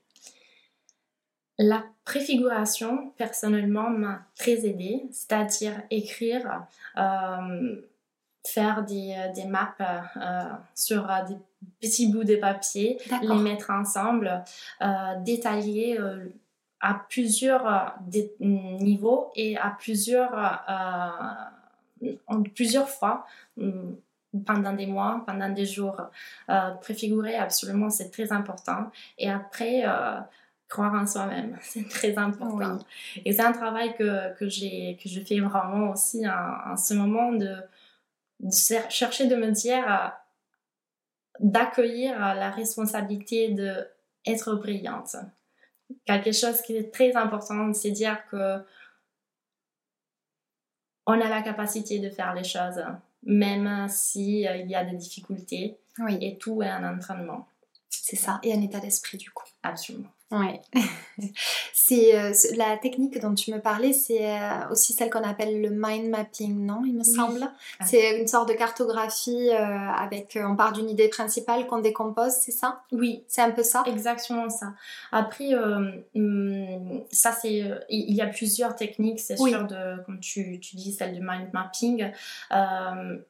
[1.58, 6.64] La préfiguration, personnellement, m'a très aidée, c'est-à-dire écrire,
[6.96, 7.82] euh,
[8.46, 9.76] faire des, des maps
[10.74, 11.36] sur des
[11.80, 14.42] petits bouts de papier, les mettre ensemble,
[15.20, 15.98] détailler
[16.82, 17.88] à plusieurs euh,
[18.40, 20.34] niveaux et à plusieurs,
[20.68, 23.24] euh, plusieurs fois
[23.56, 23.92] mm,
[24.44, 26.00] pendant des mois, pendant des jours.
[26.50, 28.90] Euh, préfigurer, absolument, c'est très important.
[29.16, 29.84] Et après,
[30.68, 32.78] croire en soi-même, c'est très important.
[33.24, 37.30] Et c'est un travail que, que, j'ai, que je fais vraiment aussi en, ce moment
[37.32, 37.56] de,
[38.40, 38.50] de,
[38.88, 40.12] chercher de me dire,
[41.38, 43.86] d'accueillir la responsabilité de
[44.26, 45.16] être brillante
[46.04, 48.64] quelque chose qui est très important, c'est dire que
[51.06, 52.82] on a la capacité de faire les choses,
[53.24, 55.78] même s'il euh, il y a des difficultés.
[55.98, 56.16] Oui.
[56.20, 57.48] Et tout est un entraînement.
[57.88, 59.46] C'est ça, et un état d'esprit du coup.
[59.62, 60.10] Absolument.
[60.32, 60.62] Ouais.
[61.74, 65.68] c'est euh, la technique dont tu me parlais, c'est euh, aussi celle qu'on appelle le
[65.70, 67.40] mind mapping, non Il me semble.
[67.78, 67.84] Ah.
[67.84, 72.50] C'est une sorte de cartographie euh, avec on part d'une idée principale qu'on décompose, c'est
[72.50, 72.80] ça?
[72.92, 73.82] Oui, c'est un peu ça?
[73.86, 74.72] Exactement ça.
[75.12, 80.76] Après, hum, ça c'est il y a plusieurs techniques, c'est sûr de comme tu, tu,
[80.76, 82.10] dis celle du mind mapping,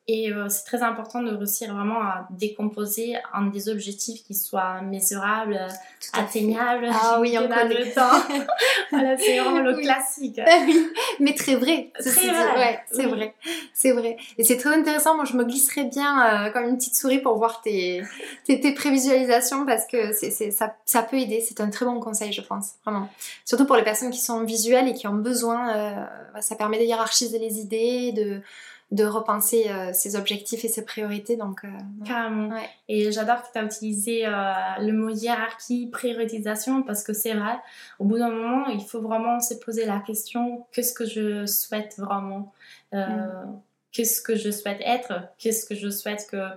[0.07, 5.59] et c'est très important de réussir vraiment à décomposer en des objectifs qui soient mesurables,
[6.13, 7.85] atteignables ah oui, on connaît.
[7.85, 8.11] le temps.
[8.91, 10.41] voilà, c'est vraiment le classique.
[10.67, 10.89] oui,
[11.21, 11.91] mais très vrai.
[11.99, 12.57] Très vrai.
[12.57, 13.35] Ouais, c'est vrai.
[13.75, 14.17] C'est vrai.
[14.39, 15.15] Et c'est très intéressant.
[15.15, 18.03] Moi, je me glisserais bien euh, comme une petite souris pour voir tes,
[18.45, 21.41] tes, tes prévisualisations parce que c'est, ça, ça peut aider.
[21.41, 22.73] C'est un très bon conseil, je pense.
[22.85, 23.09] Vraiment.
[23.45, 25.77] Surtout pour les personnes qui sont visuelles et qui ont besoin.
[25.77, 26.05] Euh,
[26.41, 28.41] ça permet de hiérarchiser les idées, de
[28.93, 31.37] de repenser euh, ses objectifs et ses priorités.
[31.37, 31.69] Donc, euh,
[32.05, 32.55] Carrément.
[32.89, 34.31] Et j'adore que tu as utilisé euh,
[34.81, 37.59] le mot hiérarchie, prioritisation, parce que c'est vrai,
[37.99, 41.95] au bout d'un moment, il faut vraiment se poser la question qu'est-ce que je souhaite
[41.99, 42.53] vraiment
[42.93, 43.07] mm.
[43.93, 46.49] Qu'est-ce que je souhaite être Qu'est-ce que je souhaite que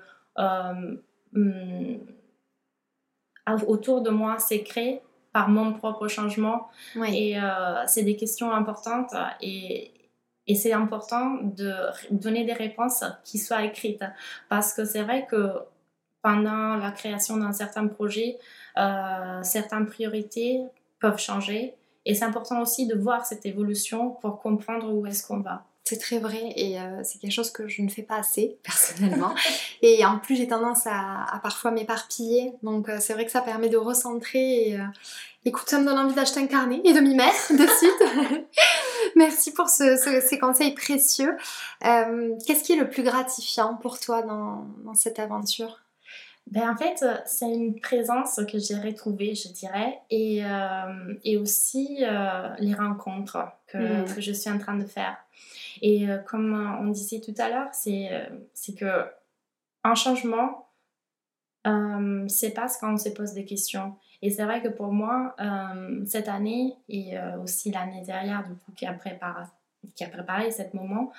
[1.32, 1.98] mm,
[3.68, 5.02] autour de moi c'est créé
[5.34, 6.70] par mon propre changement
[7.08, 7.36] Et
[7.88, 9.92] c'est des questions importantes et,
[10.48, 11.74] et c'est important de
[12.12, 14.04] donner des réponses qui soient écrites
[14.50, 15.54] parce que c'est vrai que
[16.22, 18.38] pendant la création d'un certain projet,
[18.78, 20.62] euh, certaines priorités
[21.00, 25.40] peuvent changer et c'est important aussi de voir cette évolution pour comprendre où est-ce qu'on
[25.40, 25.66] va.
[25.88, 29.36] C'est très vrai et euh, c'est quelque chose que je ne fais pas assez personnellement.
[29.84, 32.54] et en plus, j'ai tendance à, parfois m'éparpiller.
[32.64, 34.70] Donc, euh, c'est vrai que ça permet de recentrer.
[34.70, 34.84] Et, euh,
[35.46, 38.48] écoute, ça me donne envie d'acheter un carnet et de m'y mettre de suite.
[39.18, 41.38] Merci pour ces conseils précieux.
[41.82, 45.80] Qu'est-ce qui est le plus gratifiant pour toi dans, dans cette aventure?
[46.52, 50.44] Ben, en fait, c'est une présence que j'ai retrouvée, je dirais, et,
[51.24, 52.04] et aussi
[52.60, 54.14] les rencontres que, hmm.
[54.14, 55.18] que, je suis en train de faire.
[55.82, 59.06] Et euh, comme on disait tout à l'heure, c'est euh, c'est que
[59.84, 60.70] un changement,
[61.68, 63.96] euh, c'est parce qu'on se pose des questions.
[64.26, 65.36] Et c'est vrai que pour moi,
[66.08, 69.44] cette année et aussi l'année derrière, du coup, qui a préparé,
[69.94, 71.12] qui a préparé cet moment,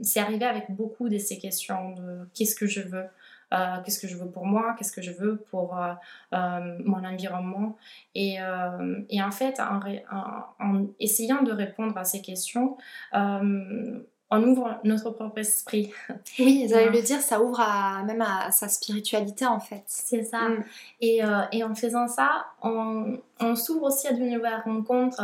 [0.00, 3.06] c'est arrivé avec beaucoup de ces questions de qu'est-ce que je veux,
[3.52, 5.94] euh, qu'est-ce que je veux pour moi, qu'est-ce que je veux pour euh,
[6.32, 7.76] euh, mon environnement.
[8.14, 12.76] Et, en fait, en, essayant de répondre à ces questions,
[14.30, 15.92] on ouvre notre propre esprit.
[16.38, 19.82] Oui, vous allez le dire, ça ouvre à, même à sa spiritualité en fait.
[19.86, 20.48] C'est ça.
[20.48, 20.64] Mm.
[21.00, 21.20] Et,
[21.52, 25.22] et, en faisant ça, on, on s'ouvre aussi à de nouvelles rencontres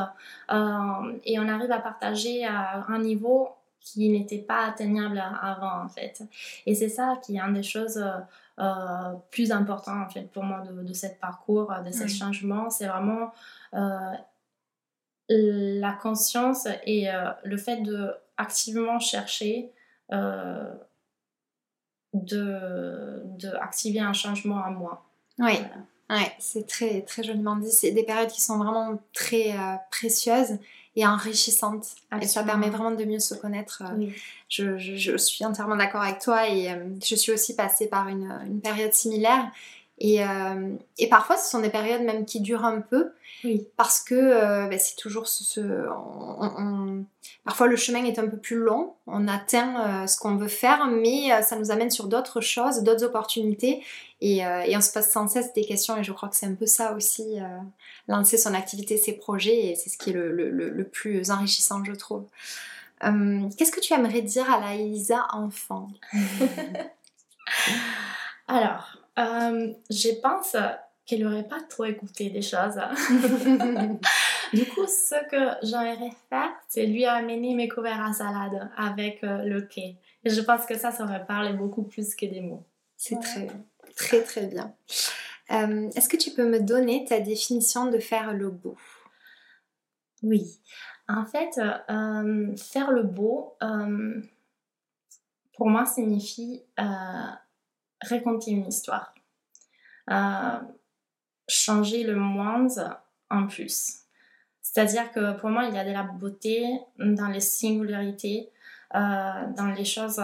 [1.25, 3.51] et on arrive à partager à un niveau
[3.85, 6.23] qui n'était pas atteignable avant en fait.
[6.67, 8.19] Et c'est ça qui est une des choses euh,
[8.59, 12.71] euh, plus importantes en fait pour moi de, de ce parcours, de ce changement.
[12.71, 13.31] C'est vraiment
[13.75, 14.13] euh,
[15.29, 17.09] la conscience et
[17.45, 19.71] le fait de activement chercher
[20.11, 20.83] de,
[22.13, 25.05] de activer un changement à moi.
[25.39, 25.59] Oui.
[26.11, 27.73] Ouais, c'est très, très joliment dit.
[27.73, 29.55] C'est des périodes qui sont vraiment très
[29.91, 30.59] précieuses
[30.97, 31.87] et enrichissante.
[32.21, 33.83] Et ça permet vraiment de mieux se connaître.
[33.83, 34.07] Euh,
[34.49, 38.31] je, je, suis entièrement d'accord avec toi et euh, je suis aussi passée par une,
[38.47, 39.51] une période similaire.
[39.99, 43.13] Et, euh, et, parfois, ce sont des périodes même qui durent un peu,
[43.45, 43.69] oui.
[43.77, 45.61] parce que ben, c'est toujours ce...
[45.61, 47.05] on,
[47.45, 51.31] parfois, le chemin est un peu plus long, on atteint ce qu'on veut faire, mais
[51.43, 53.85] ça nous amène sur d'autres choses, d'autres opportunités,
[54.21, 56.55] et, et, on se pose sans cesse des questions, et je crois que c'est un
[56.55, 57.37] peu ça aussi
[58.09, 61.85] lancer son activité, ses projets, et c'est ce qui est le, le, le, plus enrichissant,
[61.85, 62.25] je trouve.
[63.01, 65.89] Qu'est-ce que tu aimerais dire à la Elisa enfant?
[68.49, 70.57] Alors, je pense
[71.07, 72.77] qu'elle n'aurait pas trop écouté des choses.
[74.53, 79.61] du coup, ce que j'aimerais faire, c'est lui amener mes couverts à salade avec le
[79.63, 79.97] quai.
[80.25, 82.65] Et je pense que ça, ça aurait parlé beaucoup plus que des mots.
[82.97, 83.49] C'est très,
[83.97, 84.75] très, très bien.
[85.51, 88.77] Euh, est-ce que tu peux me donner ta définition de faire le beau?
[90.23, 90.61] Oui.
[91.07, 94.23] En fait, euh, faire le beau, euh,
[95.55, 96.63] pour moi, signifie
[98.09, 99.15] raconter une histoire.
[101.47, 104.01] changer le moindre en plus.
[104.63, 106.67] C'est-à-dire que pour moi, il y a de la beauté
[106.99, 108.51] dans les singularités,
[108.93, 110.23] dans les choses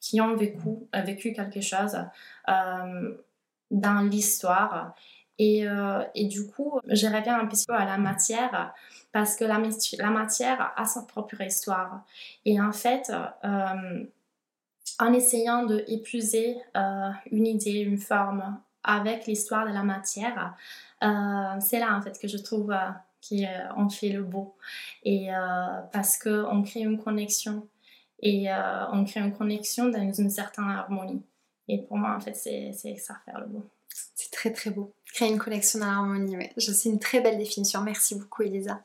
[0.00, 1.96] qui ont vécu, quelque chose
[3.72, 4.94] dans l'histoire.
[5.38, 8.74] Et, euh, et, du coup, je reviens un petit peu à la matière
[9.12, 12.04] parce que la, matière a sa propre histoire.
[12.44, 13.10] Et en fait,
[13.44, 14.04] euh,
[14.98, 20.56] en essayant d'épuiser euh, une idée, une forme avec l'histoire de la matière,
[21.60, 22.72] c'est là en fait que je trouve
[23.28, 24.56] qu'on fait le beau.
[25.04, 25.28] Et
[25.92, 27.68] parce qu'on crée une connexion
[28.20, 28.48] et
[28.92, 31.22] on crée une connexion dans une certaine harmonie.
[31.68, 33.64] Et pour moi, en fait, c'est ça faire le beau.
[34.14, 34.92] C'est très très beau.
[35.12, 36.48] Créer une collection dans l'harmonie, oui.
[36.56, 37.82] C'est une très belle définition.
[37.82, 38.82] Merci beaucoup, Elisa.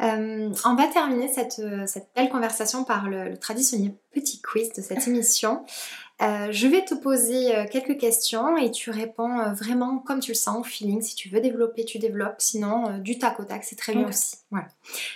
[0.00, 5.06] Euh, on va terminer cette, cette, belle conversation par le, traditionnel petit quiz de cette
[5.06, 5.64] émission.
[6.22, 10.36] Euh, je vais te poser euh, quelques questions et tu réponds vraiment comme tu le
[10.36, 11.02] sens, au feeling.
[11.02, 12.40] Si tu veux développer, tu développes.
[12.40, 14.36] Sinon, du tac au tac, c'est très bien aussi.
[14.50, 14.68] Voilà.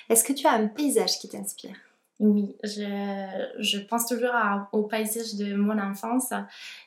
[0.08, 1.76] Est-ce que tu as un paysage qui t'inspire?
[2.18, 4.32] Oui, je, je, pense toujours
[4.72, 6.32] au paysage de mon enfance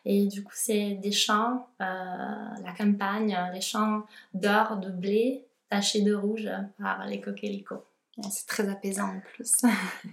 [0.04, 4.02] et du coup c'est des champs, euh, la campagne, les champs
[4.34, 7.86] d'or, de blé tachés de rouge par les coquelicots.
[8.30, 9.54] C'est très apaisant en plus.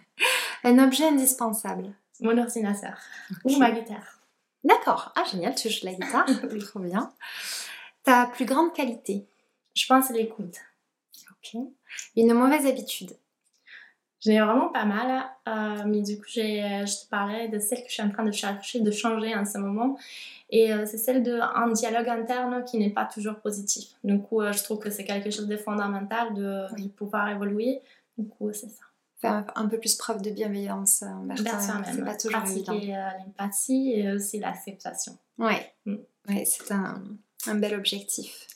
[0.64, 2.98] Un objet indispensable Mon ordinateur
[3.44, 4.20] ou ma guitare.
[4.64, 6.26] D'accord, ah génial, tu joues la guitare,
[6.60, 7.12] trop bien.
[8.04, 9.26] Ta plus grande qualité
[9.74, 10.56] Je pense l'écoute.
[11.30, 11.60] Ok.
[12.16, 13.16] Une mauvaise habitude
[14.20, 17.82] J'en ai vraiment pas mal, euh, mais du coup, j'ai, je te parlais de celle
[17.82, 19.98] que je suis en train de chercher, de changer en ce moment.
[20.50, 23.90] Et euh, c'est celle d'un dialogue interne qui n'est pas toujours positif.
[24.04, 27.80] Du coup, euh, je trouve que c'est quelque chose de fondamental de, pouvoir évoluer.
[28.16, 28.84] Du coup, c'est ça.
[29.18, 31.84] Faire un peu plus preuve de bienveillance envers soi-même.
[31.94, 35.16] C'est pas toujours Pratiquer l'empathie et aussi l'acceptation.
[35.38, 35.54] Oui,
[35.86, 35.96] mm.
[36.28, 37.02] ouais, c'est un,
[37.46, 38.46] un bel objectif.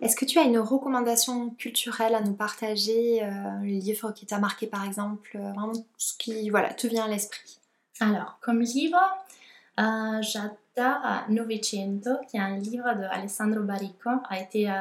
[0.00, 4.38] Est-ce que tu as une recommandation culturelle à nous partager, euh, un livre qui t'a
[4.38, 7.58] marqué par exemple, euh, vraiment ce qui voilà, te vient à l'esprit?
[8.00, 9.00] Alors, comme livre,
[9.78, 14.72] euh, j'adore Novecento, qui est un livre de Alessandro Baricco, a été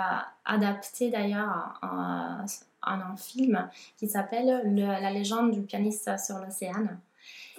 [0.45, 2.45] adapté d'ailleurs en,
[2.81, 6.87] un film qui s'appelle La légende du pianiste sur l'océan.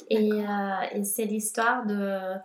[0.09, 0.43] et
[1.05, 2.37] c'est l'histoire de euh,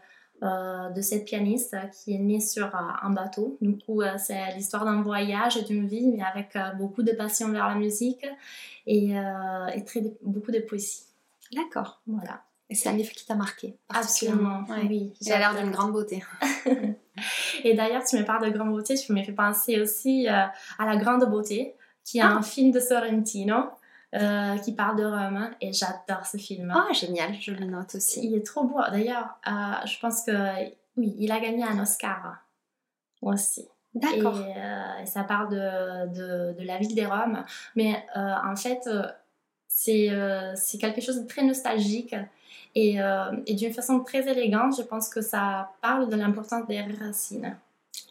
[0.94, 3.58] de cette pianiste qui est née sur euh, un bateau.
[3.62, 7.50] Du coup, euh, c'est l'histoire d'un voyage et d'une vie, mais avec beaucoup de passion
[7.50, 8.26] vers la musique
[8.88, 9.16] et,
[9.86, 11.04] très, beaucoup de poésie.
[11.54, 12.02] D'accord.
[12.08, 12.44] Voilà.
[12.70, 15.14] Et c'est un livre qui t'a marqué Absolument, oui.
[15.22, 16.24] Il a l'air d'une grande beauté.
[17.64, 20.98] et d'ailleurs, tu me parles de grande beauté, tu me fais penser aussi à La
[20.98, 22.38] Grande Beauté, qui est ah.
[22.38, 23.70] un film de Sorrentino.
[24.16, 26.74] Euh, qui parle de Rome et j'adore ce film.
[26.74, 28.26] Oh, génial, je le note aussi.
[28.26, 28.80] Il est trop beau.
[28.90, 30.32] D'ailleurs, euh, je pense que
[30.96, 32.38] oui, il a gagné un Oscar
[33.22, 33.68] aussi.
[33.94, 34.40] D'accord.
[34.40, 37.44] Et, euh, ça parle de, de, de, la ville des Roms.
[37.76, 38.88] Mais en fait,
[39.68, 40.10] c'est
[40.56, 42.16] c'est quelque chose de très nostalgique
[42.74, 43.00] et,
[43.48, 44.78] et d'une façon très élégante.
[44.78, 47.58] Je pense que ça parle de l'importance des racines.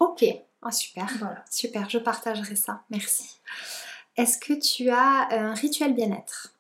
[0.01, 0.23] Ok,
[0.63, 1.07] oh, super.
[1.19, 1.43] Voilà.
[1.51, 2.83] Super, je partagerai ça.
[2.91, 3.39] Merci.
[4.17, 6.55] Est-ce que tu as euh, un rituel bien-être?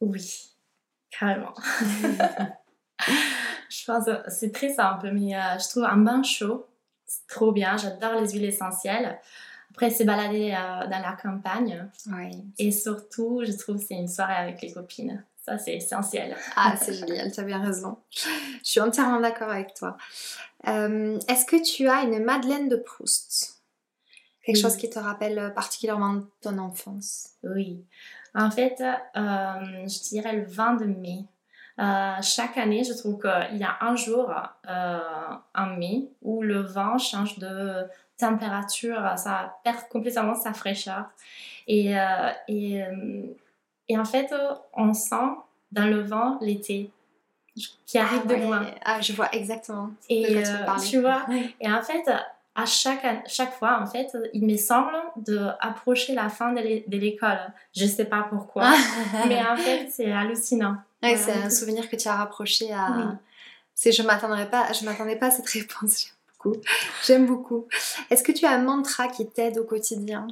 [0.00, 0.50] Oui,
[1.10, 1.54] carrément.
[3.68, 6.66] je pense que c'est très simple, mais euh, je trouve un bain chaud,
[7.06, 7.76] c'est trop bien.
[7.76, 9.20] J'adore les huiles essentielles.
[9.70, 11.88] Après, c'est balader euh, dans la campagne.
[12.10, 12.30] Oui.
[12.58, 15.24] Et surtout, je trouve que c'est une soirée avec les copines.
[15.44, 16.36] Ça, c'est essentiel.
[16.56, 17.96] Ah, c'est génial, tu as bien raison.
[18.10, 18.28] Je
[18.62, 19.96] suis entièrement d'accord avec toi.
[20.64, 23.57] Est-ce que tu as une Madeleine de Proust?
[24.44, 27.84] Quelque chose qui te rappelle particulièrement ton enfance Oui.
[28.34, 31.24] En fait, euh, je dirais le 22 mai.
[31.80, 34.32] Euh, chaque année, je trouve qu'il y a un jour
[34.68, 34.98] euh,
[35.54, 37.84] en mai où le vent change de
[38.16, 41.06] température, ça perd complètement sa fraîcheur.
[41.66, 41.94] Et,
[42.48, 42.82] et,
[43.88, 44.34] et en fait,
[44.72, 45.30] on sent
[45.70, 46.90] dans le vent l'été
[47.86, 48.66] qui arrive de loin.
[48.84, 49.90] Ah, je vois exactement.
[50.08, 51.26] Et tu, tu vois,
[51.60, 52.10] et en fait,
[52.58, 57.38] à chaque, chaque fois, en fait, il me semble d'approcher la fin de l'école.
[57.72, 58.72] Je ne sais pas pourquoi,
[59.28, 60.74] mais en fait, c'est hallucinant.
[61.00, 63.16] C'est un souvenir que tu as rapproché à...
[63.74, 66.06] C'est je m'attendrais pas, je m'attendais pas à cette réponse.
[66.06, 66.60] J'aime beaucoup.
[67.06, 67.66] J'aime beaucoup.
[68.10, 70.26] Est-ce que tu as un mantra qui t'aide au quotidien?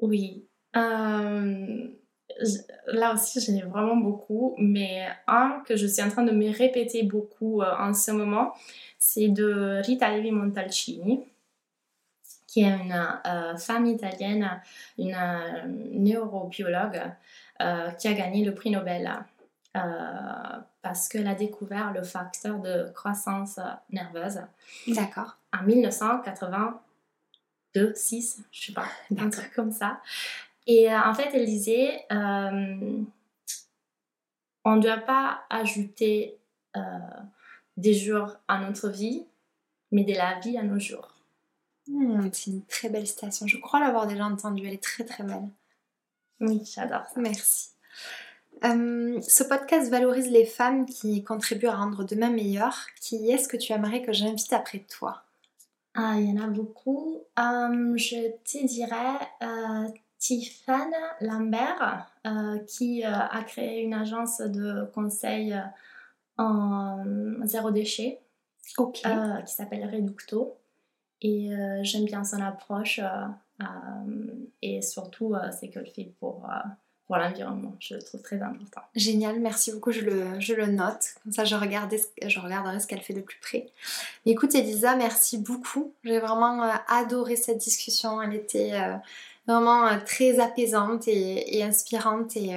[0.00, 0.46] Oui.
[0.74, 1.88] Euh,
[2.86, 6.50] là aussi, j'en ai vraiment beaucoup, mais un que je suis en train de me
[6.56, 8.54] répéter beaucoup euh, en ce moment,
[8.98, 11.20] c'est de Rita Levi Montalcini
[12.54, 14.60] qui est une euh, femme italienne,
[14.96, 17.02] une euh, neurobiologue
[17.60, 19.10] euh, qui a gagné le prix Nobel
[20.82, 23.58] parce qu'elle a découvert le facteur de croissance
[23.90, 24.38] nerveuse.
[24.86, 25.36] D'accord.
[25.52, 28.86] En 1982, 6, je sais pas,
[29.18, 30.00] un truc comme ça.
[30.68, 32.06] Et en fait, elle disait,
[34.64, 36.38] on ne doit pas ajouter
[37.76, 39.26] des jours à notre vie,
[39.90, 41.13] mais de la vie à nos jours.
[41.86, 43.46] Hmm, c'est une très belle citation.
[43.46, 44.66] Je crois l'avoir déjà entendue.
[44.66, 45.48] Elle est très très belle.
[46.40, 47.20] Oui, j'adore ça.
[47.20, 47.70] Merci.
[48.64, 52.86] Euh, ce podcast valorise les femmes qui contribuent à rendre demain meilleur.
[53.00, 55.22] Qui est-ce que tu aimerais que j'invite après toi?
[55.94, 57.20] Ah, Il y en a beaucoup.
[57.38, 62.10] Euh, je te dirais euh, Tiffany Lambert,
[62.66, 65.54] qui a créé une agence de conseil
[66.38, 67.04] en
[67.44, 68.20] zéro déchet
[68.64, 69.02] qui
[69.46, 70.56] s'appelle Reducto.
[71.24, 73.26] Et euh, j'aime bien son approche euh,
[73.62, 74.26] euh,
[74.60, 76.46] et surtout ce qu'elle fait pour,
[77.06, 77.74] pour l'environnement.
[77.80, 78.82] Je le trouve très important.
[78.94, 81.14] Génial, merci beaucoup, je le, je le note.
[81.22, 83.70] Comme ça, je, je regarderai ce qu'elle fait de plus près.
[84.26, 85.94] Écoute, Elisa, merci beaucoup.
[86.04, 88.20] J'ai vraiment adoré cette discussion.
[88.20, 88.72] Elle était
[89.46, 92.36] vraiment très apaisante et, et inspirante.
[92.36, 92.52] Et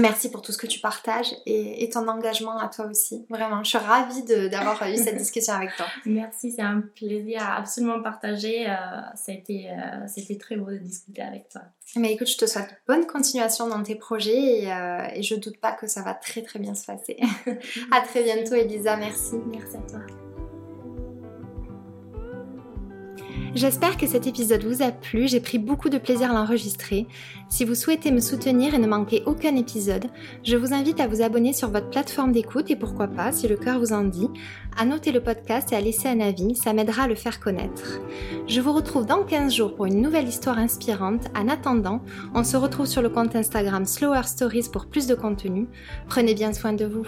[0.00, 3.26] Merci pour tout ce que tu partages et, ton engagement à toi aussi.
[3.28, 5.86] Vraiment, je suis ravie d'avoir eu cette discussion avec toi.
[6.06, 8.68] Merci, c'est un plaisir à absolument partager.
[8.68, 11.62] Euh, euh, C'était très beau de discuter avec toi.
[11.96, 15.58] Mais écoute, je te souhaite bonne continuation dans tes projets et, euh, et je doute
[15.58, 17.18] pas que ça va très très bien se passer.
[17.90, 18.96] à très bientôt, Elisa.
[18.96, 19.36] Merci.
[19.46, 20.19] Merci à toi.
[23.54, 27.08] J'espère que cet épisode vous a plu, j'ai pris beaucoup de plaisir à l'enregistrer.
[27.48, 30.06] Si vous souhaitez me soutenir et ne manquer aucun épisode,
[30.44, 33.56] je vous invite à vous abonner sur votre plateforme d'écoute et pourquoi pas, si le
[33.56, 34.28] cœur vous en dit,
[34.78, 38.00] à noter le podcast et à laisser un avis, ça m'aidera à le faire connaître.
[38.46, 41.26] Je vous retrouve dans 15 jours pour une nouvelle histoire inspirante.
[41.36, 42.02] En attendant,
[42.34, 45.66] on se retrouve sur le compte Instagram Slower Stories pour plus de contenu.
[46.08, 47.06] Prenez bien soin de vous.